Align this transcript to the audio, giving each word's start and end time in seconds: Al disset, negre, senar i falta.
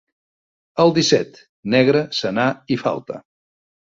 Al 0.83 0.93
disset, 0.95 1.37
negre, 1.75 2.01
senar 2.21 2.47
i 2.77 2.81
falta. 2.87 3.21